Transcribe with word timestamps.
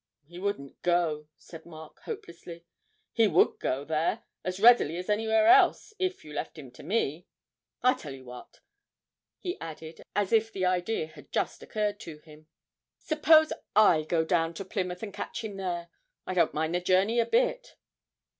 'He 0.25 0.39
wouldn't 0.39 0.81
go,' 0.81 1.27
said 1.37 1.63
Mark 1.63 1.99
hopelessly. 2.05 2.65
'He 3.11 3.27
would 3.27 3.59
go 3.59 3.85
there 3.85 4.23
as 4.43 4.59
readily 4.59 4.97
as 4.97 5.11
anywhere 5.11 5.45
else, 5.45 5.93
if 5.99 6.25
you 6.25 6.33
left 6.33 6.57
it 6.57 6.73
to 6.73 6.81
me. 6.81 7.27
I 7.83 7.93
tell 7.93 8.11
you 8.11 8.25
what,' 8.25 8.61
he 9.37 9.59
added, 9.59 10.01
as 10.15 10.33
if 10.33 10.51
the 10.51 10.65
idea 10.65 11.05
had 11.05 11.31
just 11.31 11.61
occurred 11.61 11.99
to 11.99 12.17
him, 12.17 12.47
'suppose 12.97 13.53
I 13.75 14.01
go 14.01 14.25
down 14.25 14.55
to 14.55 14.65
Plymouth 14.65 15.03
and 15.03 15.13
catch 15.13 15.43
him 15.43 15.57
there? 15.57 15.89
I 16.25 16.33
don't 16.33 16.51
mind 16.51 16.73
the 16.73 16.79
journey 16.81 17.19
a 17.19 17.25
bit.' 17.27 17.75